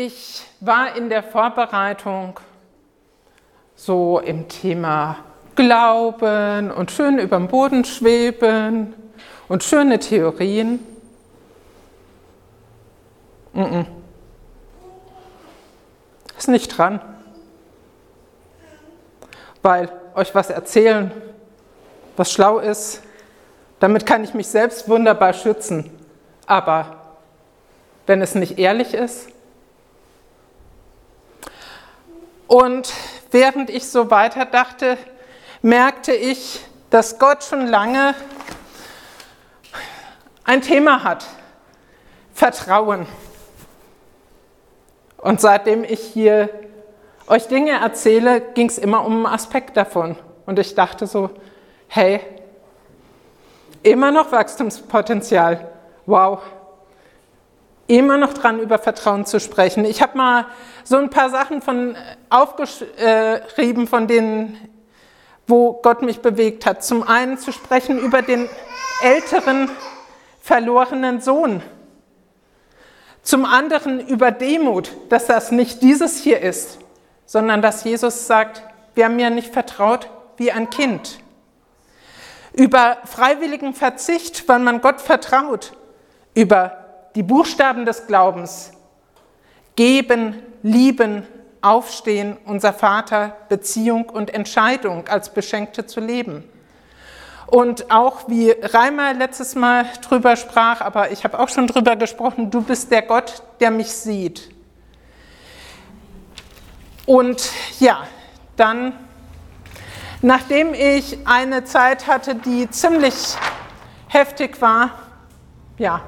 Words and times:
Ich 0.00 0.44
war 0.60 0.94
in 0.94 1.08
der 1.08 1.24
Vorbereitung 1.24 2.38
so 3.74 4.20
im 4.20 4.46
Thema 4.46 5.16
Glauben 5.56 6.70
und 6.70 6.92
schön 6.92 7.18
über 7.18 7.36
dem 7.36 7.48
Boden 7.48 7.84
schweben 7.84 8.94
und 9.48 9.64
schöne 9.64 9.98
Theorien. 9.98 10.86
Mm 13.52 13.60
-mm. 13.60 13.86
Ist 16.38 16.48
nicht 16.48 16.78
dran. 16.78 17.00
Weil 19.62 19.90
euch 20.14 20.32
was 20.32 20.48
erzählen, 20.50 21.10
was 22.16 22.30
schlau 22.30 22.60
ist, 22.60 23.02
damit 23.80 24.06
kann 24.06 24.22
ich 24.22 24.32
mich 24.32 24.46
selbst 24.46 24.88
wunderbar 24.88 25.32
schützen. 25.32 25.90
Aber 26.46 27.16
wenn 28.06 28.22
es 28.22 28.36
nicht 28.36 28.60
ehrlich 28.60 28.94
ist, 28.94 29.30
und 32.48 32.92
während 33.30 33.70
ich 33.70 33.88
so 33.88 34.10
weiter 34.10 34.46
dachte, 34.46 34.96
merkte 35.62 36.12
ich, 36.12 36.64
dass 36.90 37.18
Gott 37.18 37.44
schon 37.44 37.66
lange 37.66 38.14
ein 40.44 40.62
Thema 40.62 41.04
hat. 41.04 41.26
Vertrauen. 42.32 43.06
Und 45.18 45.40
seitdem 45.40 45.84
ich 45.84 46.00
hier 46.00 46.48
euch 47.26 47.48
Dinge 47.48 47.72
erzähle, 47.72 48.40
ging 48.40 48.68
es 48.68 48.78
immer 48.78 49.04
um 49.04 49.26
einen 49.26 49.34
Aspekt 49.34 49.76
davon. 49.76 50.16
Und 50.46 50.58
ich 50.58 50.74
dachte 50.74 51.06
so, 51.06 51.30
hey, 51.88 52.20
immer 53.82 54.10
noch 54.10 54.32
Wachstumspotenzial. 54.32 55.70
Wow. 56.06 56.40
Immer 57.88 58.18
noch 58.18 58.34
dran, 58.34 58.60
über 58.60 58.78
Vertrauen 58.78 59.24
zu 59.24 59.40
sprechen. 59.40 59.86
Ich 59.86 60.02
habe 60.02 60.16
mal 60.16 60.46
so 60.84 60.98
ein 60.98 61.08
paar 61.08 61.30
Sachen 61.30 61.62
von 61.62 61.96
aufgeschrieben, 62.28 63.86
von 63.86 64.06
denen, 64.06 64.58
wo 65.46 65.72
Gott 65.72 66.02
mich 66.02 66.20
bewegt 66.20 66.66
hat. 66.66 66.84
Zum 66.84 67.02
einen 67.02 67.38
zu 67.38 67.50
sprechen 67.50 67.98
über 67.98 68.20
den 68.20 68.46
älteren 69.02 69.70
verlorenen 70.42 71.22
Sohn. 71.22 71.62
Zum 73.22 73.46
anderen 73.46 74.06
über 74.06 74.32
Demut, 74.32 74.90
dass 75.08 75.26
das 75.26 75.50
nicht 75.50 75.82
dieses 75.82 76.18
hier 76.18 76.42
ist, 76.42 76.78
sondern 77.24 77.62
dass 77.62 77.84
Jesus 77.84 78.26
sagt, 78.26 78.62
wer 78.96 79.08
mir 79.08 79.30
nicht 79.30 79.50
vertraut 79.50 80.10
wie 80.36 80.52
ein 80.52 80.68
Kind. 80.68 81.20
Über 82.52 82.98
freiwilligen 83.06 83.72
Verzicht, 83.72 84.46
weil 84.46 84.58
man 84.58 84.82
Gott 84.82 85.00
vertraut. 85.00 85.72
Über 86.34 86.87
die 87.18 87.24
Buchstaben 87.24 87.84
des 87.84 88.06
Glaubens. 88.06 88.70
Geben, 89.74 90.40
lieben, 90.62 91.26
aufstehen, 91.60 92.36
unser 92.44 92.72
Vater, 92.72 93.36
Beziehung 93.48 94.08
und 94.08 94.32
Entscheidung 94.32 95.08
als 95.08 95.34
Beschenkte 95.34 95.84
zu 95.84 95.98
leben. 95.98 96.44
Und 97.48 97.90
auch 97.90 98.28
wie 98.28 98.52
Reimer 98.52 99.14
letztes 99.14 99.56
Mal 99.56 99.86
drüber 100.08 100.36
sprach, 100.36 100.80
aber 100.80 101.10
ich 101.10 101.24
habe 101.24 101.40
auch 101.40 101.48
schon 101.48 101.66
drüber 101.66 101.96
gesprochen, 101.96 102.52
du 102.52 102.62
bist 102.62 102.92
der 102.92 103.02
Gott, 103.02 103.42
der 103.58 103.72
mich 103.72 103.90
sieht. 103.90 104.54
Und 107.04 107.50
ja, 107.80 108.06
dann, 108.54 108.92
nachdem 110.22 110.72
ich 110.72 111.18
eine 111.26 111.64
Zeit 111.64 112.06
hatte, 112.06 112.36
die 112.36 112.70
ziemlich 112.70 113.34
heftig 114.06 114.60
war, 114.60 114.90
ja, 115.78 116.00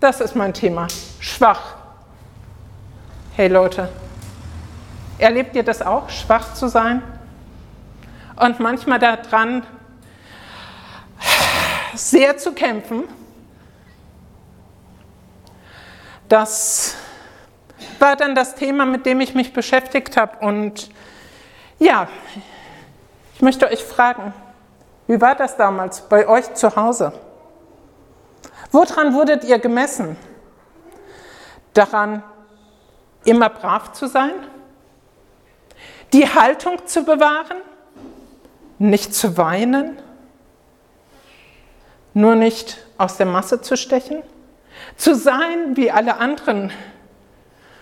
das 0.00 0.20
ist 0.20 0.34
mein 0.34 0.52
Thema, 0.52 0.88
schwach. 1.20 1.74
Hey 3.34 3.48
Leute, 3.48 3.88
erlebt 5.18 5.56
ihr 5.56 5.62
das 5.62 5.82
auch, 5.82 6.08
schwach 6.10 6.54
zu 6.54 6.68
sein? 6.68 7.02
Und 8.36 8.60
manchmal 8.60 8.98
daran 8.98 9.62
sehr 11.94 12.36
zu 12.36 12.52
kämpfen. 12.52 13.04
Das 16.28 16.94
war 17.98 18.16
dann 18.16 18.34
das 18.34 18.54
Thema, 18.54 18.84
mit 18.84 19.06
dem 19.06 19.20
ich 19.20 19.34
mich 19.34 19.52
beschäftigt 19.52 20.16
habe. 20.16 20.44
Und 20.44 20.90
ja, 21.78 22.08
ich 23.34 23.42
möchte 23.42 23.66
euch 23.70 23.82
fragen, 23.84 24.34
wie 25.06 25.20
war 25.20 25.34
das 25.34 25.56
damals 25.56 26.00
bei 26.02 26.26
euch 26.26 26.52
zu 26.54 26.74
Hause? 26.74 27.12
Woran 28.76 29.14
wurdet 29.14 29.42
ihr 29.44 29.58
gemessen? 29.58 30.16
Daran, 31.72 32.22
immer 33.24 33.48
brav 33.48 33.92
zu 33.92 34.06
sein? 34.06 34.34
Die 36.12 36.28
Haltung 36.28 36.86
zu 36.86 37.02
bewahren? 37.02 37.56
Nicht 38.78 39.14
zu 39.14 39.36
weinen? 39.38 39.98
nur 42.16 42.34
nicht 42.34 42.78
aus 42.96 43.18
der 43.18 43.26
Masse 43.26 43.60
zu 43.60 43.76
stechen, 43.76 44.22
zu 44.96 45.14
sein 45.14 45.76
wie 45.76 45.90
alle 45.90 46.16
anderen, 46.16 46.72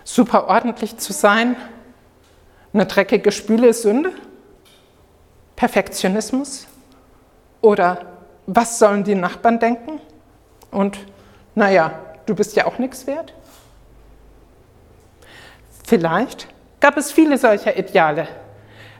super 0.02 0.48
ordentlich 0.48 0.96
zu 0.98 1.12
sein, 1.12 1.54
eine 2.72 2.86
dreckige 2.86 3.30
Spüle 3.30 3.68
ist 3.68 3.82
Sünde, 3.82 4.12
Perfektionismus 5.54 6.66
oder 7.60 8.00
was 8.46 8.80
sollen 8.80 9.04
die 9.04 9.14
Nachbarn 9.14 9.60
denken 9.60 9.93
und 10.74 10.98
naja, 11.54 11.92
du 12.26 12.34
bist 12.34 12.56
ja 12.56 12.66
auch 12.66 12.78
nichts 12.78 13.06
wert. 13.06 13.32
Vielleicht 15.86 16.48
gab 16.80 16.96
es 16.96 17.12
viele 17.12 17.38
solcher 17.38 17.76
Ideale. 17.76 18.28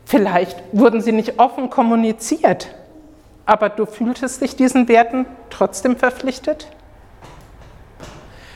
Vielleicht 0.04 0.62
wurden 0.72 1.00
sie 1.00 1.12
nicht 1.12 1.38
offen 1.38 1.70
kommuniziert 1.70 2.68
aber 3.46 3.68
du 3.68 3.86
fühltest 3.86 4.40
dich 4.40 4.56
diesen 4.56 4.88
Werten 4.88 5.26
trotzdem 5.50 5.96
verpflichtet? 5.96 6.68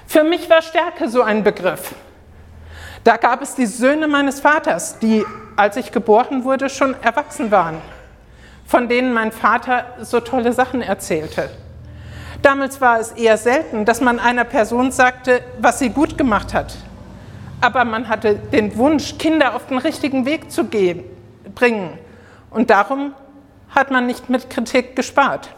Für 0.06 0.24
mich 0.24 0.48
war 0.48 0.62
Stärke 0.62 1.08
so 1.08 1.22
ein 1.22 1.44
Begriff. 1.44 1.94
Da 3.04 3.16
gab 3.16 3.42
es 3.42 3.54
die 3.54 3.66
Söhne 3.66 4.08
meines 4.08 4.40
Vaters, 4.40 4.98
die, 4.98 5.24
als 5.56 5.76
ich 5.76 5.92
geboren 5.92 6.44
wurde, 6.44 6.68
schon 6.68 6.94
erwachsen 7.02 7.50
waren, 7.50 7.80
von 8.66 8.88
denen 8.88 9.12
mein 9.12 9.32
Vater 9.32 9.84
so 10.00 10.20
tolle 10.20 10.52
Sachen 10.52 10.82
erzählte. 10.82 11.50
Damals 12.42 12.80
war 12.80 13.00
es 13.00 13.12
eher 13.12 13.36
selten, 13.36 13.84
dass 13.84 14.00
man 14.00 14.20
einer 14.20 14.44
Person 14.44 14.92
sagte, 14.92 15.42
was 15.60 15.78
sie 15.78 15.90
gut 15.90 16.16
gemacht 16.16 16.54
hat. 16.54 16.76
Aber 17.60 17.84
man 17.84 18.08
hatte 18.08 18.36
den 18.36 18.76
Wunsch, 18.76 19.18
Kinder 19.18 19.54
auf 19.54 19.66
den 19.66 19.78
richtigen 19.78 20.24
Weg 20.24 20.52
zu 20.52 20.64
gehen, 20.64 21.04
bringen. 21.54 21.98
Und 22.50 22.70
darum 22.70 23.14
hat 23.70 23.90
man 23.90 24.06
nicht 24.06 24.30
mit 24.30 24.48
Kritik 24.48 24.94
gespart. 24.94 25.50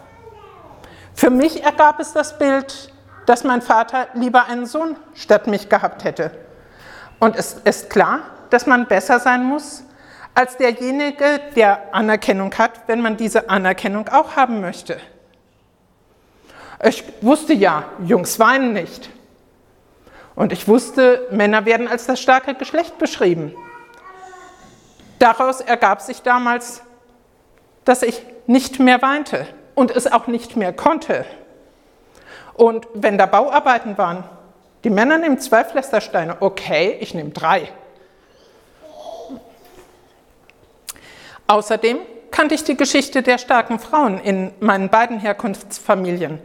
Für 1.15 1.31
mich 1.31 1.63
ergab 1.63 2.01
es 2.01 2.13
das 2.13 2.39
Bild, 2.39 2.93
dass 3.27 3.45
mein 3.45 3.61
Vater 3.61 4.09
lieber 4.15 4.47
einen 4.47 4.67
Sohn 4.67 4.97
statt 5.15 5.47
mich 5.47 5.69
gehabt 5.69 6.05
hätte. 6.05 6.31
Und 7.19 7.37
es 7.37 7.53
ist 7.65 7.91
klar, 7.91 8.21
dass 8.49 8.67
man 8.67 8.87
besser 8.87 9.21
sein 9.21 9.45
muss 9.45 9.85
als 10.35 10.57
derjenige, 10.57 11.41
der 11.55 11.95
Anerkennung 11.95 12.55
hat, 12.57 12.73
wenn 12.87 13.03
man 13.03 13.17
diese 13.17 13.51
Anerkennung 13.51 14.09
auch 14.09 14.37
haben 14.37 14.61
möchte. 14.61 14.99
Ich 16.85 17.05
wusste 17.21 17.53
ja, 17.53 17.85
Jungs 18.05 18.39
weinen 18.39 18.73
nicht. 18.73 19.11
Und 20.35 20.53
ich 20.53 20.67
wusste, 20.67 21.27
Männer 21.31 21.65
werden 21.67 21.89
als 21.89 22.07
das 22.07 22.21
starke 22.21 22.55
Geschlecht 22.55 22.99
beschrieben. 22.99 23.55
Daraus 25.19 25.61
ergab 25.61 26.01
sich 26.01 26.23
damals 26.23 26.83
dass 27.85 28.03
ich 28.03 28.23
nicht 28.47 28.79
mehr 28.79 29.03
weinte 29.03 29.47
und 29.75 29.91
es 29.91 30.11
auch 30.11 30.27
nicht 30.27 30.57
mehr 30.57 30.73
konnte. 30.73 31.25
Und 32.55 32.87
wenn 32.95 33.17
da 33.19 33.27
Bauarbeiten 33.27 33.97
waren, 33.97 34.25
die 34.85 34.91
Männer 34.91 35.19
nehmen 35.19 35.39
zwei 35.39 35.65
Pflastersteine, 35.65 36.37
okay, 36.41 36.97
ich 37.01 37.15
nehme 37.15 37.31
drei. 37.31 37.69
Außerdem 41.47 41.99
kannte 42.31 42.55
ich 42.55 42.65
die 42.65 42.77
Geschichte 42.77 43.23
der 43.23 43.39
starken 43.39 43.79
Frauen 43.79 44.21
in 44.21 44.53
meinen 44.61 44.89
beiden 44.89 45.19
Herkunftsfamilien. 45.19 46.39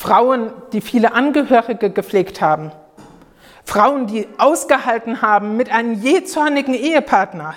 Frauen, 0.00 0.50
die 0.72 0.80
viele 0.80 1.12
Angehörige 1.12 1.90
gepflegt 1.90 2.40
haben. 2.40 2.72
Frauen, 3.66 4.06
die 4.06 4.26
ausgehalten 4.38 5.20
haben 5.20 5.58
mit 5.58 5.70
einem 5.70 5.92
jähzornigen 5.92 6.72
Ehepartner. 6.72 7.52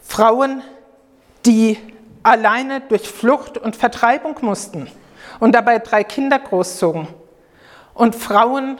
Frauen, 0.00 0.62
die 1.44 1.78
alleine 2.22 2.80
durch 2.82 3.08
Flucht 3.08 3.58
und 3.58 3.74
Vertreibung 3.74 4.36
mussten 4.40 4.88
und 5.40 5.52
dabei 5.52 5.80
drei 5.80 6.04
Kinder 6.04 6.38
großzogen. 6.38 7.08
Und 7.92 8.14
Frauen, 8.14 8.78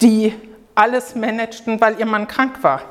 die 0.00 0.34
alles 0.74 1.14
managten, 1.14 1.80
weil 1.80 2.00
ihr 2.00 2.06
Mann 2.06 2.26
krank 2.26 2.60
war. 2.64 2.82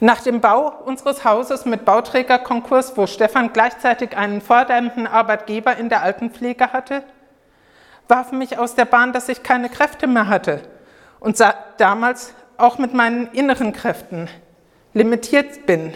Nach 0.00 0.20
dem 0.20 0.40
Bau 0.40 0.72
unseres 0.84 1.24
Hauses 1.24 1.64
mit 1.64 1.84
Bauträgerkonkurs, 1.84 2.96
wo 2.96 3.06
Stefan 3.06 3.52
gleichzeitig 3.52 4.16
einen 4.16 4.40
fordernden 4.40 5.06
Arbeitgeber 5.06 5.76
in 5.76 5.88
der 5.88 6.02
Altenpflege 6.02 6.72
hatte, 6.72 7.02
warf 8.08 8.32
mich 8.32 8.58
aus 8.58 8.74
der 8.74 8.86
Bahn, 8.86 9.12
dass 9.12 9.28
ich 9.28 9.42
keine 9.42 9.68
Kräfte 9.68 10.06
mehr 10.06 10.28
hatte 10.28 10.62
und 11.20 11.42
damals 11.76 12.34
auch 12.56 12.78
mit 12.78 12.94
meinen 12.94 13.30
inneren 13.32 13.72
Kräften 13.72 14.28
limitiert 14.94 15.66
bin. 15.66 15.94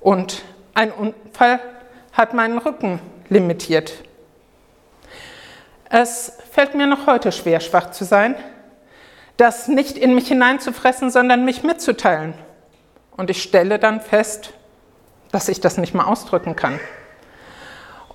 Und 0.00 0.42
ein 0.74 0.90
Unfall 0.90 1.60
hat 2.12 2.34
meinen 2.34 2.58
Rücken 2.58 3.00
limitiert. 3.28 3.92
Es 5.88 6.38
fällt 6.50 6.74
mir 6.74 6.86
noch 6.86 7.06
heute 7.06 7.32
schwer, 7.32 7.60
schwach 7.60 7.90
zu 7.90 8.04
sein, 8.04 8.34
das 9.36 9.68
nicht 9.68 9.96
in 9.96 10.14
mich 10.14 10.28
hineinzufressen, 10.28 11.10
sondern 11.10 11.44
mich 11.44 11.62
mitzuteilen. 11.62 12.34
Und 13.16 13.30
ich 13.30 13.42
stelle 13.42 13.78
dann 13.78 14.00
fest, 14.00 14.52
dass 15.30 15.48
ich 15.48 15.60
das 15.60 15.78
nicht 15.78 15.94
mal 15.94 16.04
ausdrücken 16.04 16.56
kann. 16.56 16.78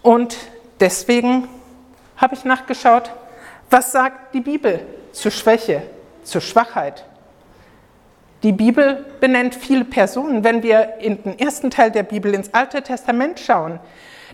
Und 0.02 0.38
deswegen 0.80 1.48
habe 2.16 2.36
ich 2.36 2.46
nachgeschaut, 2.46 3.12
was 3.70 3.92
sagt 3.92 4.34
die 4.34 4.42
Bibel 4.42 4.86
zu 5.12 5.32
Schwäche, 5.32 5.84
zu 6.24 6.40
Schwachheit. 6.40 7.06
Die 8.44 8.52
Bibel 8.52 9.06
benennt 9.20 9.56
viele 9.56 9.84
Personen. 9.84 10.44
Wenn 10.44 10.62
wir 10.64 11.00
in 11.00 11.22
den 11.24 11.40
ersten 11.40 11.72
Teil 11.72 11.92
der 11.92 12.04
Bibel 12.04 12.34
ins 12.34 12.54
Alte 12.54 12.82
Testament 12.84 13.40
schauen, 13.40 13.80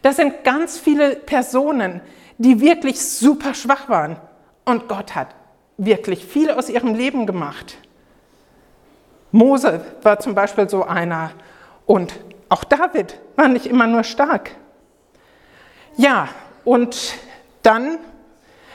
da 0.01 0.12
sind 0.12 0.44
ganz 0.44 0.77
viele 0.77 1.15
Personen, 1.15 2.01
die 2.38 2.60
wirklich 2.60 3.01
super 3.01 3.54
schwach 3.54 3.88
waren. 3.88 4.18
Und 4.65 4.89
Gott 4.89 5.15
hat 5.15 5.30
wirklich 5.77 6.25
viel 6.25 6.51
aus 6.51 6.69
ihrem 6.69 6.94
Leben 6.95 7.25
gemacht. 7.25 7.77
Mose 9.33 9.81
war 10.03 10.19
zum 10.19 10.35
Beispiel 10.35 10.69
so 10.69 10.83
einer. 10.83 11.31
Und 11.88 12.13
auch 12.50 12.63
David 12.63 13.19
war 13.35 13.47
nicht 13.47 13.65
immer 13.65 13.88
nur 13.88 14.03
stark. 14.03 14.51
Ja, 15.97 16.30
und 16.63 17.15
dann 17.63 17.97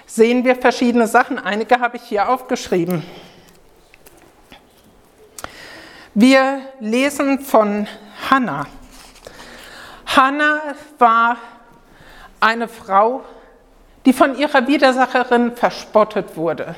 sehen 0.05 0.45
wir 0.45 0.57
verschiedene 0.57 1.07
Sachen. 1.07 1.39
Einige 1.39 1.79
habe 1.79 1.97
ich 1.97 2.03
hier 2.03 2.29
aufgeschrieben. 2.29 3.05
Wir 6.13 6.61
lesen 6.81 7.39
von 7.39 7.87
Hannah. 8.29 8.67
Hannah 10.07 10.61
war 10.99 11.37
eine 12.41 12.67
Frau, 12.67 13.23
die 14.05 14.13
von 14.13 14.37
ihrer 14.37 14.67
Widersacherin 14.67 15.55
verspottet 15.55 16.37
wurde, 16.37 16.75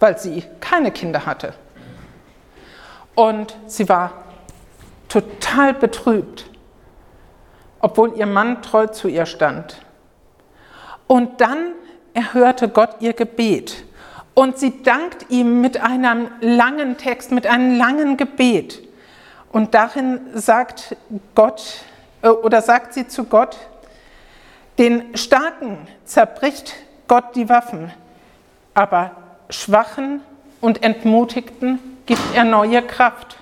weil 0.00 0.18
sie 0.18 0.42
keine 0.58 0.90
Kinder 0.90 1.24
hatte. 1.24 1.54
Und 3.16 3.56
sie 3.66 3.88
war 3.88 4.12
total 5.08 5.74
betrübt, 5.74 6.48
obwohl 7.80 8.16
ihr 8.16 8.26
Mann 8.26 8.62
treu 8.62 8.86
zu 8.86 9.08
ihr 9.08 9.26
stand. 9.26 9.80
Und 11.08 11.40
dann 11.40 11.72
erhörte 12.14 12.68
Gott 12.68 12.96
ihr 13.00 13.14
Gebet 13.14 13.84
und 14.34 14.58
sie 14.58 14.82
dankt 14.82 15.30
ihm 15.30 15.62
mit 15.62 15.80
einem 15.80 16.28
langen 16.40 16.98
Text, 16.98 17.32
mit 17.32 17.46
einem 17.46 17.78
langen 17.78 18.18
Gebet. 18.18 18.86
Und 19.50 19.74
darin 19.74 20.20
sagt 20.34 20.94
Gott 21.34 21.84
äh, 22.20 22.28
oder 22.28 22.60
sagt 22.60 22.92
sie 22.92 23.08
zu 23.08 23.24
Gott, 23.24 23.56
den 24.78 25.16
Starken 25.16 25.78
zerbricht 26.04 26.74
Gott 27.08 27.34
die 27.34 27.48
Waffen, 27.48 27.92
aber 28.74 29.12
Schwachen 29.48 30.20
und 30.60 30.82
Entmutigten 30.82 31.95
gibt 32.06 32.34
er 32.34 32.44
neue 32.44 32.82
Kraft. 32.82 33.36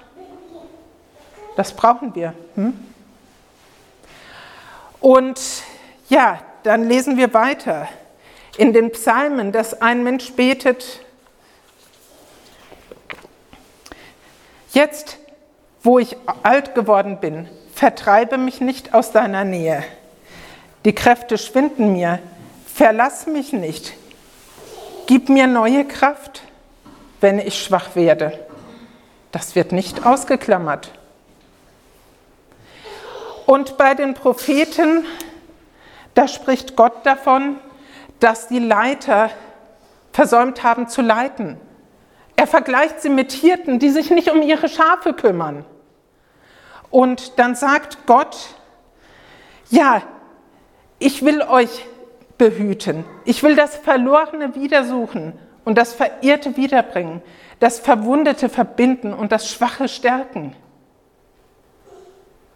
Das 1.57 1.73
brauchen 1.75 2.15
wir. 2.15 2.35
Hm? 2.57 2.75
Und 5.01 5.41
ja, 6.09 6.41
dann 6.63 6.89
lesen 6.89 7.17
wir 7.17 7.35
weiter 7.35 7.89
in 8.57 8.73
den 8.73 8.91
Psalmen, 8.93 9.53
dass 9.53 9.81
ein 9.81 10.03
Mensch 10.03 10.33
betet, 10.33 11.01
jetzt, 14.73 15.19
wo 15.83 15.99
ich 15.99 16.17
alt 16.43 16.75
geworden 16.75 17.21
bin, 17.21 17.49
vertreibe 17.75 18.39
mich 18.39 18.61
nicht 18.61 18.95
aus 18.95 19.13
deiner 19.13 19.45
Nähe. 19.45 19.85
Die 20.85 20.95
Kräfte 20.95 21.39
schwinden 21.39 21.93
mir, 21.93 22.19
verlass 22.67 23.27
mich 23.27 23.53
nicht, 23.53 23.95
gib 25.07 25.29
mir 25.29 25.47
neue 25.47 25.85
Kraft, 25.85 26.43
wenn 27.21 27.39
ich 27.39 27.63
schwach 27.63 27.95
werde. 27.97 28.44
Das 29.35 29.57
wird 29.57 29.73
nicht 29.73 30.07
ausgeklammert. 30.07 30.93
Und 33.47 33.77
bei 33.77 33.95
den 33.95 34.15
Propheten, 34.15 35.05
da 36.15 36.29
spricht 36.29 36.77
Gott 36.77 37.05
davon, 37.05 37.57
dass 38.21 38.47
die 38.47 38.61
Leiter 38.61 39.31
versäumt 40.13 40.63
haben 40.63 40.89
zu 40.89 41.03
leiten. 41.03 41.59
Er 42.37 42.47
vergleicht 42.47 43.03
sie 43.03 43.09
mit 43.09 43.33
Hirten, 43.33 43.81
die 43.81 43.91
sich 43.91 44.13
nicht 44.13 44.31
um 44.31 44.41
ihre 44.41 44.69
Schafe 44.69 45.15
kümmern. 45.15 45.65
Und 46.93 47.37
dann 47.41 47.57
sagt 47.57 48.07
Gott, 48.07 48.37
ja, 49.69 50.03
ich 51.01 51.25
will 51.25 51.43
euch 51.43 51.87
behüten. 52.39 53.05
Ich 53.25 53.43
will 53.43 53.57
das 53.57 53.75
Verlorene 53.79 54.55
wiedersuchen 54.55 55.33
und 55.65 55.77
das 55.77 55.93
Verirrte 55.93 56.57
wiederbringen, 56.57 57.21
das 57.61 57.79
Verwundete 57.79 58.49
verbinden 58.49 59.13
und 59.13 59.33
das 59.33 59.49
Schwache 59.49 59.89
stärken. 59.89 60.55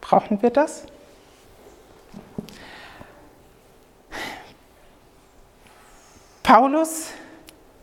Brauchen 0.00 0.42
wir 0.42 0.50
das? 0.50 0.84
Paulus 6.42 7.10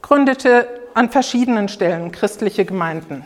gründete 0.02 0.68
an 0.96 1.12
verschiedenen 1.12 1.68
Stellen 1.68 2.12
christliche 2.12 2.66
Gemeinden. 2.66 3.26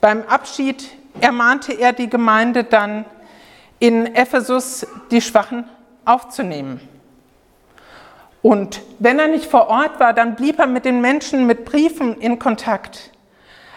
Beim 0.00 0.22
Abschied 0.22 0.88
ermahnte 1.20 1.72
er 1.72 1.92
die 1.92 2.08
Gemeinde 2.08 2.64
dann, 2.64 3.04
in 3.80 4.14
Ephesus 4.14 4.86
die 5.10 5.20
Schwachen 5.20 5.64
aufzunehmen. 6.04 6.80
Und 8.42 8.80
wenn 8.98 9.18
er 9.18 9.28
nicht 9.28 9.46
vor 9.46 9.68
Ort 9.68 10.00
war, 10.00 10.12
dann 10.12 10.34
blieb 10.34 10.58
er 10.58 10.66
mit 10.66 10.84
den 10.84 11.00
Menschen 11.00 11.46
mit 11.46 11.64
Briefen 11.64 12.18
in 12.20 12.38
Kontakt. 12.38 13.10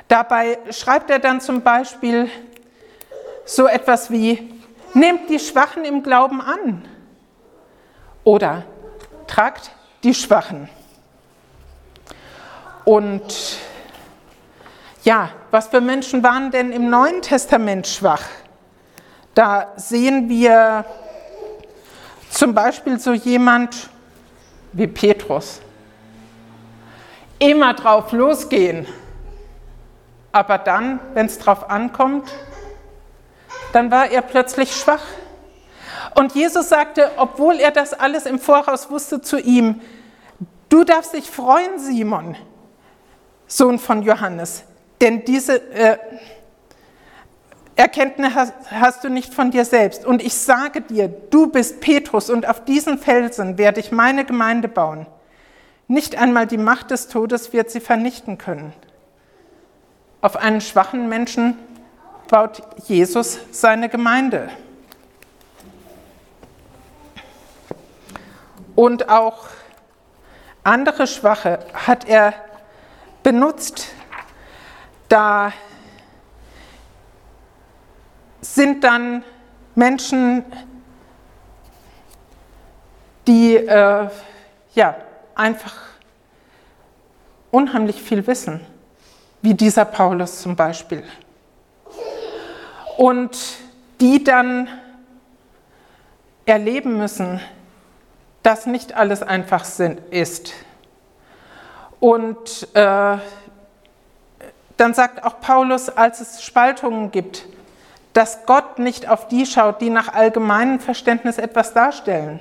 Dabei 0.07 0.57
schreibt 0.71 1.09
er 1.09 1.19
dann 1.19 1.41
zum 1.41 1.61
Beispiel 1.61 2.29
so 3.45 3.67
etwas 3.67 4.09
wie, 4.09 4.49
nehmt 4.93 5.29
die 5.29 5.39
Schwachen 5.39 5.83
im 5.85 6.03
Glauben 6.03 6.39
an 6.39 6.85
oder 8.23 8.63
tragt 9.27 9.71
die 10.03 10.13
Schwachen. 10.13 10.69
Und 12.85 13.57
ja, 15.03 15.29
was 15.51 15.67
für 15.67 15.81
Menschen 15.81 16.23
waren 16.23 16.51
denn 16.51 16.71
im 16.71 16.89
Neuen 16.89 17.21
Testament 17.21 17.87
schwach? 17.87 18.23
Da 19.33 19.73
sehen 19.75 20.29
wir 20.29 20.85
zum 22.29 22.53
Beispiel 22.53 22.99
so 22.99 23.13
jemand 23.13 23.89
wie 24.73 24.87
Petrus. 24.87 25.61
Immer 27.39 27.73
drauf 27.73 28.11
losgehen. 28.11 28.85
Aber 30.31 30.57
dann, 30.57 30.99
wenn 31.13 31.27
es 31.27 31.37
drauf 31.37 31.69
ankommt, 31.69 32.29
dann 33.71 33.91
war 33.91 34.09
er 34.09 34.21
plötzlich 34.21 34.75
schwach. 34.75 35.03
Und 36.15 36.35
Jesus 36.35 36.69
sagte, 36.69 37.11
obwohl 37.17 37.59
er 37.59 37.71
das 37.71 37.93
alles 37.93 38.25
im 38.25 38.39
Voraus 38.39 38.89
wusste, 38.89 39.21
zu 39.21 39.39
ihm, 39.39 39.81
du 40.69 40.83
darfst 40.83 41.13
dich 41.13 41.29
freuen, 41.29 41.79
Simon, 41.79 42.35
Sohn 43.47 43.79
von 43.79 44.03
Johannes, 44.03 44.63
denn 45.01 45.25
diese 45.25 45.61
äh, 45.71 45.97
Erkenntnis 47.83 48.33
hast, 48.33 48.53
hast 48.71 49.03
du 49.03 49.09
nicht 49.09 49.33
von 49.33 49.51
dir 49.51 49.65
selbst. 49.65 50.05
Und 50.05 50.21
ich 50.21 50.35
sage 50.35 50.81
dir, 50.81 51.07
du 51.07 51.47
bist 51.47 51.81
Petrus 51.81 52.29
und 52.29 52.47
auf 52.47 52.63
diesen 52.63 52.97
Felsen 52.97 53.57
werde 53.57 53.79
ich 53.79 53.91
meine 53.91 54.25
Gemeinde 54.25 54.67
bauen. 54.67 55.05
Nicht 55.87 56.15
einmal 56.15 56.47
die 56.47 56.57
Macht 56.57 56.91
des 56.91 57.09
Todes 57.09 57.53
wird 57.53 57.69
sie 57.69 57.81
vernichten 57.81 58.37
können. 58.37 58.73
Auf 60.21 60.37
einen 60.37 60.61
schwachen 60.61 61.09
Menschen 61.09 61.57
baut 62.29 62.61
Jesus 62.87 63.37
seine 63.51 63.89
Gemeinde. 63.89 64.49
und 68.75 69.09
auch 69.09 69.45
andere 70.63 71.07
Schwache 71.07 71.59
hat 71.73 72.07
er 72.07 72.33
benutzt. 73.21 73.87
Da 75.09 75.53
sind 78.43 78.83
dann 78.83 79.23
Menschen, 79.75 80.43
die 83.25 83.55
äh, 83.55 84.09
ja 84.75 84.95
einfach 85.33 85.73
unheimlich 87.51 88.01
viel 88.01 88.25
wissen, 88.27 88.59
wie 89.41 89.53
dieser 89.53 89.85
Paulus 89.85 90.41
zum 90.41 90.55
Beispiel. 90.55 91.03
Und 92.97 93.37
die 94.01 94.23
dann 94.23 94.67
erleben 96.45 96.97
müssen, 96.97 97.39
dass 98.43 98.65
nicht 98.65 98.93
alles 98.93 99.23
einfach 99.23 99.63
ist. 100.11 100.53
Und 102.01 102.67
äh, 102.73 103.17
dann 104.75 104.93
sagt 104.93 105.23
auch 105.23 105.39
Paulus, 105.39 105.89
als 105.89 106.19
es 106.19 106.43
Spaltungen 106.43 107.11
gibt, 107.11 107.45
dass 108.13 108.45
Gott 108.45 108.79
nicht 108.79 109.09
auf 109.09 109.27
die 109.27 109.45
schaut, 109.45 109.81
die 109.81 109.89
nach 109.89 110.13
allgemeinem 110.13 110.79
Verständnis 110.79 111.37
etwas 111.37 111.73
darstellen, 111.73 112.39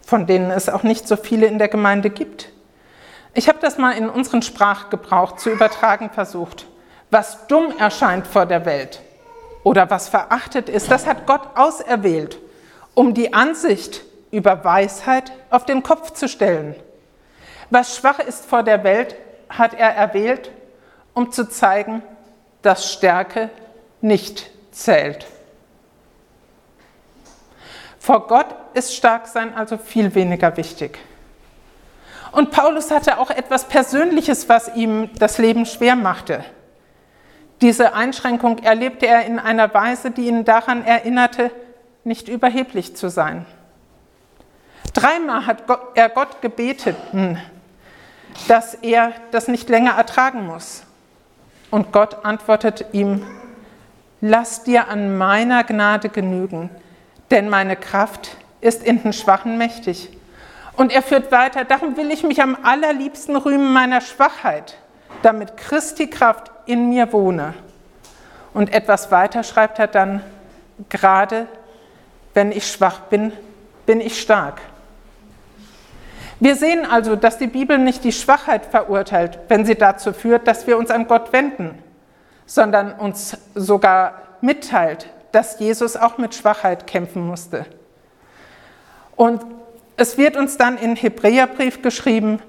von 0.00 0.26
denen 0.26 0.50
es 0.50 0.68
auch 0.68 0.84
nicht 0.84 1.08
so 1.08 1.16
viele 1.16 1.46
in 1.46 1.58
der 1.58 1.68
Gemeinde 1.68 2.10
gibt. 2.10 2.50
Ich 3.34 3.48
habe 3.48 3.58
das 3.60 3.76
mal 3.76 3.92
in 3.92 4.08
unseren 4.08 4.42
Sprachgebrauch 4.42 5.36
zu 5.36 5.50
übertragen 5.50 6.10
versucht. 6.10 6.66
Was 7.10 7.46
dumm 7.48 7.74
erscheint 7.78 8.26
vor 8.26 8.46
der 8.46 8.64
Welt 8.64 9.02
oder 9.62 9.90
was 9.90 10.08
verachtet 10.08 10.68
ist, 10.68 10.90
das 10.90 11.06
hat 11.06 11.26
Gott 11.26 11.42
auserwählt, 11.56 12.38
um 12.94 13.12
die 13.12 13.34
Ansicht 13.34 14.02
über 14.30 14.64
Weisheit 14.64 15.32
auf 15.50 15.66
den 15.66 15.82
Kopf 15.82 16.12
zu 16.12 16.28
stellen. 16.28 16.74
Was 17.70 17.96
schwach 17.96 18.20
ist 18.20 18.46
vor 18.46 18.62
der 18.62 18.84
Welt, 18.84 19.16
hat 19.48 19.74
er 19.74 19.90
erwählt, 19.94 20.50
um 21.14 21.32
zu 21.32 21.48
zeigen, 21.48 22.02
dass 22.62 22.92
Stärke 22.92 23.50
nicht 24.00 24.50
zählt. 24.76 25.26
Vor 27.98 28.26
Gott 28.28 28.46
ist 28.74 28.94
Starksein 28.94 29.54
also 29.54 29.78
viel 29.78 30.14
weniger 30.14 30.56
wichtig. 30.56 30.98
Und 32.30 32.50
Paulus 32.50 32.90
hatte 32.90 33.18
auch 33.18 33.30
etwas 33.30 33.64
Persönliches, 33.64 34.48
was 34.48 34.74
ihm 34.76 35.10
das 35.18 35.38
Leben 35.38 35.64
schwer 35.64 35.96
machte. 35.96 36.44
Diese 37.62 37.94
Einschränkung 37.94 38.58
erlebte 38.58 39.06
er 39.06 39.24
in 39.24 39.38
einer 39.38 39.72
Weise, 39.72 40.10
die 40.10 40.28
ihn 40.28 40.44
daran 40.44 40.84
erinnerte, 40.84 41.50
nicht 42.04 42.28
überheblich 42.28 42.94
zu 42.94 43.08
sein. 43.08 43.46
Dreimal 44.92 45.46
hat 45.46 45.64
er 45.94 46.10
Gott 46.10 46.42
gebeten, 46.42 47.40
dass 48.48 48.74
er 48.74 49.12
das 49.30 49.48
nicht 49.48 49.68
länger 49.70 49.92
ertragen 49.92 50.46
muss. 50.46 50.82
Und 51.70 51.92
Gott 51.92 52.24
antwortet 52.24 52.86
ihm, 52.92 53.26
lass 54.20 54.64
dir 54.64 54.88
an 54.88 55.16
meiner 55.16 55.64
Gnade 55.64 56.08
genügen, 56.08 56.70
denn 57.30 57.48
meine 57.48 57.76
Kraft 57.76 58.36
ist 58.60 58.82
in 58.82 59.02
den 59.02 59.12
Schwachen 59.12 59.58
mächtig. 59.58 60.10
Und 60.76 60.92
er 60.92 61.02
führt 61.02 61.32
weiter, 61.32 61.64
darum 61.64 61.96
will 61.96 62.10
ich 62.10 62.22
mich 62.22 62.42
am 62.42 62.56
allerliebsten 62.62 63.36
rühmen 63.36 63.72
meiner 63.72 64.00
Schwachheit, 64.00 64.76
damit 65.22 65.56
Christi 65.56 66.08
Kraft 66.08 66.50
in 66.66 66.88
mir 66.88 67.12
wohne. 67.12 67.54
Und 68.52 68.72
etwas 68.72 69.10
weiter 69.10 69.42
schreibt 69.42 69.78
er 69.78 69.86
dann, 69.86 70.22
gerade 70.88 71.46
wenn 72.34 72.52
ich 72.52 72.70
schwach 72.70 73.00
bin, 73.00 73.32
bin 73.86 74.00
ich 74.00 74.20
stark. 74.20 74.60
Wir 76.38 76.54
sehen 76.54 76.84
also, 76.84 77.16
dass 77.16 77.38
die 77.38 77.46
Bibel 77.46 77.78
nicht 77.78 78.04
die 78.04 78.12
Schwachheit 78.12 78.66
verurteilt, 78.66 79.38
wenn 79.48 79.64
sie 79.64 79.74
dazu 79.74 80.12
führt, 80.12 80.46
dass 80.46 80.66
wir 80.66 80.76
uns 80.76 80.90
an 80.90 81.08
Gott 81.08 81.32
wenden, 81.32 81.78
sondern 82.46 82.92
uns 82.92 83.36
sogar 83.54 84.22
mitteilt, 84.40 85.08
dass 85.32 85.58
Jesus 85.58 85.96
auch 85.96 86.18
mit 86.18 86.34
Schwachheit 86.34 86.86
kämpfen 86.86 87.26
musste. 87.26 87.66
Und 89.16 89.44
es 89.96 90.16
wird 90.18 90.36
uns 90.36 90.56
dann 90.56 90.78
in 90.78 90.94
Hebräerbrief 90.94 91.82
geschrieben, 91.82 92.40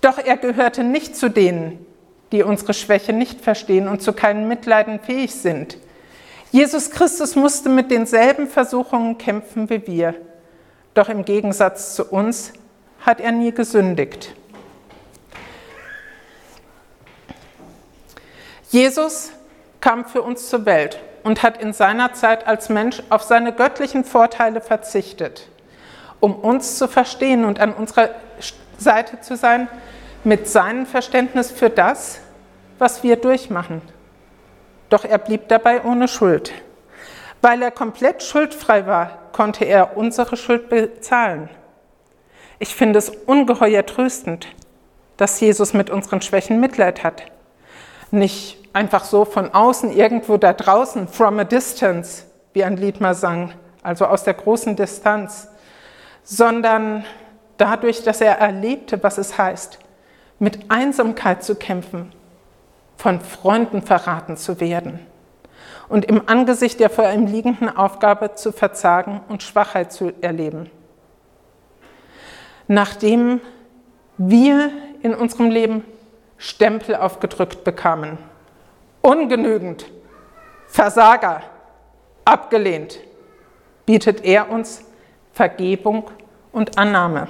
doch 0.00 0.18
er 0.18 0.36
gehörte 0.36 0.84
nicht 0.84 1.16
zu 1.16 1.28
denen, 1.28 1.84
die 2.30 2.42
unsere 2.42 2.74
Schwäche 2.74 3.12
nicht 3.12 3.40
verstehen 3.40 3.88
und 3.88 4.02
zu 4.02 4.12
keinen 4.12 4.48
Mitleiden 4.48 5.00
fähig 5.00 5.34
sind. 5.34 5.78
Jesus 6.50 6.90
Christus 6.90 7.36
musste 7.36 7.68
mit 7.68 7.90
denselben 7.90 8.46
Versuchungen 8.46 9.18
kämpfen 9.18 9.70
wie 9.70 9.86
wir, 9.86 10.14
doch 10.94 11.08
im 11.08 11.24
Gegensatz 11.24 11.94
zu 11.94 12.04
uns 12.04 12.52
hat 13.00 13.20
er 13.20 13.32
nie 13.32 13.52
gesündigt. 13.52 14.34
Jesus 18.74 19.30
kam 19.80 20.04
für 20.04 20.20
uns 20.20 20.48
zur 20.48 20.66
Welt 20.66 20.98
und 21.22 21.44
hat 21.44 21.62
in 21.62 21.72
seiner 21.72 22.12
Zeit 22.12 22.48
als 22.48 22.68
Mensch 22.68 23.04
auf 23.08 23.22
seine 23.22 23.52
göttlichen 23.52 24.02
Vorteile 24.02 24.60
verzichtet, 24.60 25.48
um 26.18 26.34
uns 26.34 26.76
zu 26.76 26.88
verstehen 26.88 27.44
und 27.44 27.60
an 27.60 27.72
unserer 27.72 28.10
Seite 28.76 29.20
zu 29.20 29.36
sein 29.36 29.68
mit 30.24 30.48
seinem 30.48 30.86
Verständnis 30.86 31.52
für 31.52 31.70
das, 31.70 32.18
was 32.80 33.04
wir 33.04 33.14
durchmachen. 33.14 33.80
Doch 34.88 35.04
er 35.04 35.18
blieb 35.18 35.46
dabei 35.46 35.84
ohne 35.84 36.08
Schuld. 36.08 36.52
Weil 37.42 37.62
er 37.62 37.70
komplett 37.70 38.24
schuldfrei 38.24 38.88
war, 38.88 39.18
konnte 39.30 39.64
er 39.64 39.96
unsere 39.96 40.36
Schuld 40.36 40.68
bezahlen. 40.68 41.48
Ich 42.58 42.74
finde 42.74 42.98
es 42.98 43.10
ungeheuer 43.10 43.86
tröstend, 43.86 44.48
dass 45.16 45.38
Jesus 45.38 45.74
mit 45.74 45.90
unseren 45.90 46.22
Schwächen 46.22 46.58
Mitleid 46.58 47.04
hat. 47.04 47.22
Nicht 48.10 48.63
einfach 48.74 49.04
so 49.04 49.24
von 49.24 49.54
außen, 49.54 49.90
irgendwo 49.90 50.36
da 50.36 50.52
draußen, 50.52 51.08
from 51.08 51.38
a 51.38 51.44
distance, 51.44 52.24
wie 52.52 52.64
ein 52.64 52.76
Lied 52.76 53.00
mal 53.00 53.14
sang, 53.14 53.52
also 53.82 54.06
aus 54.06 54.24
der 54.24 54.34
großen 54.34 54.76
Distanz, 54.76 55.48
sondern 56.22 57.04
dadurch, 57.56 58.02
dass 58.02 58.20
er 58.20 58.38
erlebte, 58.38 59.02
was 59.02 59.18
es 59.18 59.38
heißt, 59.38 59.78
mit 60.38 60.70
Einsamkeit 60.70 61.42
zu 61.42 61.54
kämpfen, 61.54 62.12
von 62.96 63.20
Freunden 63.20 63.82
verraten 63.82 64.36
zu 64.36 64.60
werden 64.60 65.00
und 65.88 66.04
im 66.04 66.28
Angesicht 66.28 66.80
der 66.80 66.90
vor 66.90 67.10
ihm 67.10 67.26
liegenden 67.26 67.74
Aufgabe 67.74 68.34
zu 68.34 68.52
verzagen 68.52 69.20
und 69.28 69.42
Schwachheit 69.42 69.92
zu 69.92 70.12
erleben 70.20 70.70
nachdem 72.66 73.40
wir 74.16 74.70
in 75.02 75.14
unserem 75.14 75.50
Leben 75.50 75.84
Stempel 76.38 76.96
aufgedrückt 76.96 77.64
bekamen. 77.64 78.18
Ungenügend, 79.04 79.84
Versager, 80.66 81.42
abgelehnt, 82.24 83.00
bietet 83.84 84.24
er 84.24 84.48
uns 84.48 84.82
Vergebung 85.34 86.10
und 86.52 86.78
Annahme. 86.78 87.28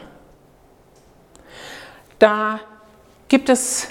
Da 2.21 2.61
gibt 3.27 3.49
es 3.49 3.89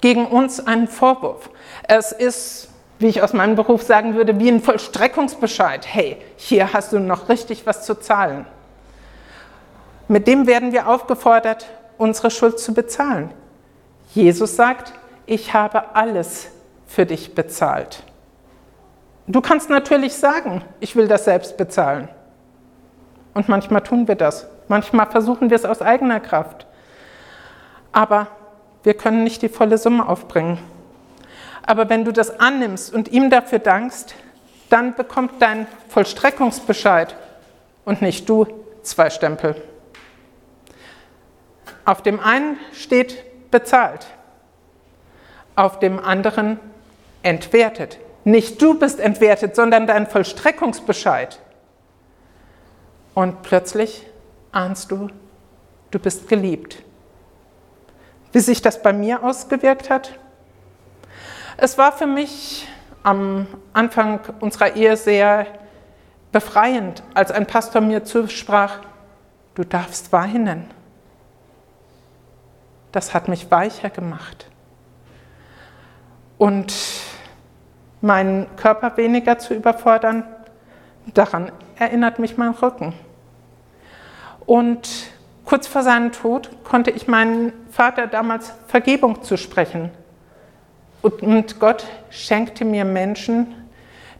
gegen 0.00 0.24
uns 0.28 0.66
einen 0.66 0.88
Vorwurf. 0.88 1.50
Es 1.86 2.10
ist, 2.10 2.70
wie 2.98 3.08
ich 3.08 3.20
aus 3.20 3.34
meinem 3.34 3.54
Beruf 3.54 3.82
sagen 3.82 4.14
würde, 4.14 4.40
wie 4.40 4.48
ein 4.48 4.62
Vollstreckungsbescheid. 4.62 5.86
Hey, 5.86 6.16
hier 6.38 6.72
hast 6.72 6.94
du 6.94 7.00
noch 7.00 7.28
richtig 7.28 7.66
was 7.66 7.84
zu 7.84 8.00
zahlen. 8.00 8.46
Mit 10.08 10.26
dem 10.26 10.46
werden 10.46 10.72
wir 10.72 10.88
aufgefordert, 10.88 11.66
unsere 11.98 12.30
Schuld 12.30 12.58
zu 12.58 12.72
bezahlen. 12.72 13.30
Jesus 14.14 14.56
sagt, 14.56 14.94
ich 15.26 15.52
habe 15.52 15.94
alles 15.94 16.48
für 16.90 17.06
dich 17.06 17.36
bezahlt. 17.36 18.02
Du 19.28 19.40
kannst 19.40 19.70
natürlich 19.70 20.16
sagen, 20.16 20.62
ich 20.80 20.96
will 20.96 21.06
das 21.06 21.24
selbst 21.24 21.56
bezahlen. 21.56 22.08
Und 23.32 23.48
manchmal 23.48 23.82
tun 23.82 24.08
wir 24.08 24.16
das. 24.16 24.48
Manchmal 24.66 25.06
versuchen 25.06 25.50
wir 25.50 25.56
es 25.56 25.64
aus 25.64 25.82
eigener 25.82 26.18
Kraft. 26.18 26.66
Aber 27.92 28.26
wir 28.82 28.94
können 28.94 29.22
nicht 29.22 29.40
die 29.42 29.48
volle 29.48 29.78
Summe 29.78 30.08
aufbringen. 30.08 30.58
Aber 31.64 31.88
wenn 31.88 32.04
du 32.04 32.12
das 32.12 32.40
annimmst 32.40 32.92
und 32.92 33.06
ihm 33.08 33.30
dafür 33.30 33.60
dankst, 33.60 34.16
dann 34.68 34.96
bekommt 34.96 35.40
dein 35.40 35.68
Vollstreckungsbescheid 35.90 37.14
und 37.84 38.02
nicht 38.02 38.28
du 38.28 38.48
zwei 38.82 39.10
Stempel. 39.10 39.54
Auf 41.84 42.02
dem 42.02 42.18
einen 42.18 42.56
steht 42.72 43.50
bezahlt, 43.52 44.08
auf 45.54 45.78
dem 45.78 46.00
anderen 46.00 46.58
entwertet. 47.22 47.98
Nicht 48.24 48.60
du 48.60 48.78
bist 48.78 49.00
entwertet, 49.00 49.56
sondern 49.56 49.86
dein 49.86 50.06
Vollstreckungsbescheid. 50.06 51.40
Und 53.14 53.42
plötzlich 53.42 54.06
ahnst 54.52 54.90
du, 54.90 55.08
du 55.90 55.98
bist 55.98 56.28
geliebt. 56.28 56.82
Wie 58.32 58.40
sich 58.40 58.62
das 58.62 58.82
bei 58.82 58.92
mir 58.92 59.24
ausgewirkt 59.24 59.90
hat? 59.90 60.18
Es 61.56 61.76
war 61.78 61.92
für 61.92 62.06
mich 62.06 62.68
am 63.02 63.46
Anfang 63.72 64.20
unserer 64.40 64.76
Ehe 64.76 64.96
sehr 64.96 65.46
befreiend, 66.32 67.02
als 67.14 67.30
ein 67.32 67.46
Pastor 67.46 67.80
mir 67.80 68.04
zusprach, 68.04 68.80
du 69.54 69.64
darfst 69.64 70.12
weinen 70.12 70.68
das 72.92 73.14
hat 73.14 73.28
mich 73.28 73.50
weicher 73.50 73.90
gemacht. 73.90 74.46
Und 76.38 76.74
meinen 78.00 78.46
Körper 78.56 78.96
weniger 78.96 79.38
zu 79.38 79.54
überfordern, 79.54 80.24
daran 81.14 81.52
erinnert 81.78 82.18
mich 82.18 82.36
mein 82.36 82.50
Rücken. 82.50 82.92
Und 84.46 84.88
kurz 85.44 85.66
vor 85.66 85.82
seinem 85.82 86.12
Tod 86.12 86.50
konnte 86.64 86.90
ich 86.90 87.08
meinen 87.08 87.52
Vater 87.70 88.06
damals 88.06 88.52
Vergebung 88.66 89.22
zusprechen. 89.22 89.90
Und 91.02 91.60
Gott 91.60 91.86
schenkte 92.10 92.64
mir 92.64 92.84
Menschen, 92.84 93.54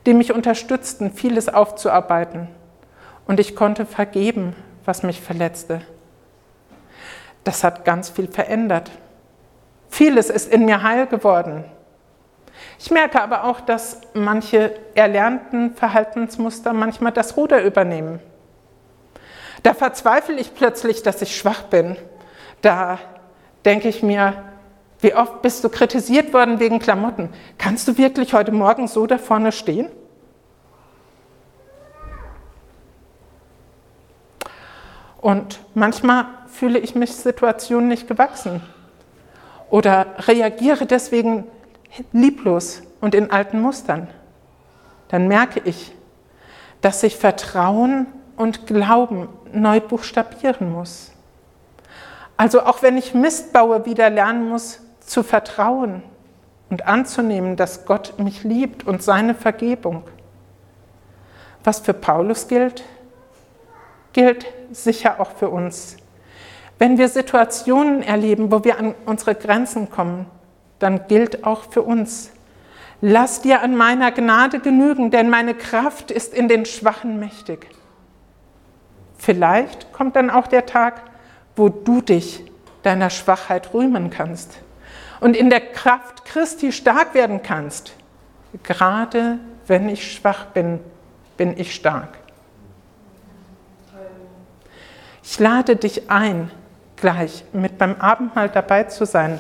die 0.07 0.15
mich 0.15 0.33
unterstützten, 0.33 1.13
vieles 1.13 1.49
aufzuarbeiten. 1.49 2.49
Und 3.27 3.39
ich 3.39 3.55
konnte 3.55 3.85
vergeben, 3.87 4.55
was 4.85 5.03
mich 5.03 5.21
verletzte 5.21 5.83
das 7.45 7.65
hat 7.65 7.85
ganz 7.85 8.11
viel 8.11 8.29
verändert. 8.29 8.91
Vieles 9.89 10.31
ist 10.31 10.53
in 10.53 10.65
mir 10.67 10.83
heil 10.83 11.07
geworden. 11.07 11.65
Ich 12.79 12.91
merke 12.91 13.21
aber 13.21 13.45
auch, 13.45 13.61
dass 13.61 14.01
manche 14.15 14.75
erlernten 14.95 15.75
Verhaltensmuster 15.75 16.73
manchmal 16.73 17.13
das 17.13 17.37
Ruder 17.37 17.63
übernehmen. 17.63 18.21
Da 19.63 19.75
verzweifle 19.75 20.37
ich 20.37 20.55
plötzlich, 20.55 21.03
dass 21.03 21.21
ich 21.23 21.37
schwach 21.37 21.65
bin. 21.65 21.97
Da 22.63 22.99
denke 23.65 23.89
ich 23.89 24.03
mir, 24.03 24.35
wie 25.01 25.15
oft 25.15 25.43
bist 25.43 25.65
du 25.65 25.69
kritisiert 25.69 26.33
worden 26.33 26.61
wegen 26.61 26.79
Klamotten? 26.79 27.31
Kannst 27.59 27.89
du 27.89 27.97
wirklich 27.99 28.35
heute 28.35 28.53
Morgen 28.53 28.89
so 28.89 29.07
da 29.07 29.19
vorne 29.19 29.53
stehen? 29.53 29.89
Und 35.21 35.61
manchmal 35.75 36.27
fühle 36.47 36.79
ich 36.79 36.95
mich 36.95 37.13
Situationen 37.15 37.89
nicht 37.89 38.09
gewachsen 38.09 38.63
oder 39.69 40.07
reagiere 40.27 40.87
deswegen 40.87 41.47
lieblos 42.13 42.83
und 43.01 43.15
in 43.15 43.31
alten 43.31 43.61
Mustern. 43.61 44.09
Dann 45.09 45.29
merke 45.29 45.61
ich, 45.65 45.93
dass 46.81 47.01
sich 47.01 47.17
Vertrauen 47.17 48.07
und 48.37 48.67
Glauben 48.67 49.29
neu 49.53 49.81
buchstabieren 49.81 50.73
muss. 50.73 51.13
Also 52.37 52.63
auch 52.63 52.83
wenn 52.83 52.97
ich 52.97 53.13
Mist 53.13 53.53
baue, 53.53 53.85
wieder 53.85 54.09
lernen 54.09 54.49
muss 54.49 54.81
zu 55.01 55.23
vertrauen 55.23 56.03
und 56.71 56.87
anzunehmen, 56.87 57.57
dass 57.57 57.85
Gott 57.85 58.15
mich 58.19 58.45
liebt 58.45 58.87
und 58.87 59.03
seine 59.03 59.35
Vergebung. 59.35 60.05
Was 61.65 61.81
für 61.81 61.93
Paulus 61.93 62.49
gilt, 62.49 62.85
gilt 64.13 64.47
sicher 64.71 65.21
auch 65.21 65.33
für 65.33 65.51
uns. 65.51 65.97
Wenn 66.79 66.97
wir 66.97 67.09
Situationen 67.09 68.03
erleben, 68.03 68.51
wo 68.51 68.65
wir 68.65 68.79
an 68.79 68.95
unsere 69.05 69.35
Grenzen 69.35 69.91
kommen, 69.91 70.25
dann 70.81 71.07
gilt 71.07 71.45
auch 71.45 71.71
für 71.71 71.83
uns. 71.83 72.33
Lass 73.01 73.41
dir 73.41 73.63
an 73.63 73.77
meiner 73.77 74.11
Gnade 74.11 74.59
genügen, 74.59 75.11
denn 75.11 75.31
meine 75.31 75.55
Kraft 75.55 76.11
ist 76.11 76.35
in 76.35 76.49
den 76.49 76.67
Schwachen 76.67 77.19
mächtig. 77.19 77.67
Vielleicht 79.17 79.93
kommt 79.93 80.17
dann 80.17 80.31
auch 80.31 80.49
der 80.49 80.67
Tag, 80.67 81.03
wo 81.55 81.69
du 81.69 82.01
dich 82.01 82.45
deiner 82.83 83.11
Schwachheit 83.11 83.73
rühmen 83.73 84.11
kannst 84.11 84.59
und 85.21 85.37
in 85.37 85.51
der 85.51 85.61
Kraft 85.61 86.25
Christi 86.25 86.73
stark 86.73 87.15
werden 87.15 87.43
kannst. 87.43 87.93
Gerade 88.63 89.39
wenn 89.67 89.89
ich 89.89 90.13
schwach 90.13 90.47
bin, 90.47 90.81
bin 91.37 91.57
ich 91.59 91.75
stark. 91.75 92.19
Ich 95.23 95.39
lade 95.39 95.77
dich 95.77 96.11
ein, 96.11 96.51
gleich 96.97 97.45
mit 97.53 97.79
beim 97.79 97.95
Abendmahl 97.97 98.49
dabei 98.49 98.85
zu 98.85 99.07
sein. 99.07 99.39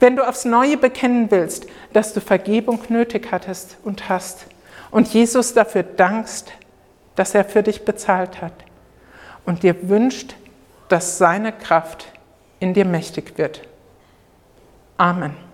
Wenn 0.00 0.16
du 0.16 0.26
aufs 0.26 0.44
Neue 0.44 0.76
bekennen 0.76 1.30
willst, 1.30 1.66
dass 1.92 2.12
du 2.12 2.20
Vergebung 2.20 2.80
nötig 2.88 3.28
hattest 3.32 3.76
und 3.84 4.08
hast 4.08 4.46
und 4.90 5.08
Jesus 5.12 5.54
dafür 5.54 5.82
dankst, 5.82 6.52
dass 7.16 7.34
er 7.34 7.44
für 7.44 7.62
dich 7.62 7.84
bezahlt 7.84 8.40
hat 8.40 8.52
und 9.44 9.62
dir 9.62 9.88
wünscht, 9.88 10.36
dass 10.88 11.18
seine 11.18 11.52
Kraft 11.52 12.06
in 12.60 12.74
dir 12.74 12.84
mächtig 12.84 13.38
wird. 13.38 13.62
Amen. 14.96 15.47